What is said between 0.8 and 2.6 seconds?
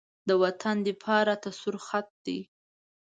دفاع راته سور خط دی.